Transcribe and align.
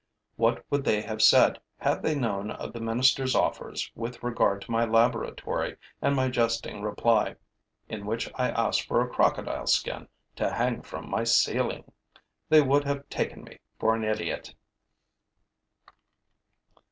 What 0.35 0.65
would 0.71 0.83
they 0.83 1.01
have 1.03 1.21
said 1.21 1.59
had 1.77 2.01
they 2.01 2.15
known 2.15 2.49
of 2.49 2.73
the 2.73 2.79
minister's 2.79 3.35
offers 3.35 3.91
with 3.93 4.23
regard 4.23 4.63
to 4.63 4.71
my 4.71 4.83
laboratory 4.83 5.77
and 6.01 6.15
my 6.15 6.27
jesting 6.27 6.81
reply, 6.81 7.35
in 7.87 8.07
which 8.07 8.27
I 8.33 8.49
asked 8.49 8.87
for 8.87 9.03
a 9.03 9.07
crocodile 9.07 9.67
skin 9.67 10.07
to 10.37 10.49
hang 10.53 10.81
from 10.81 11.07
my 11.07 11.23
ceiling! 11.23 11.91
They 12.49 12.61
would 12.63 12.83
have 12.85 13.09
taken 13.11 13.43
me 13.43 13.59
for 13.77 13.93
an 13.93 14.03
idiot. 14.03 14.55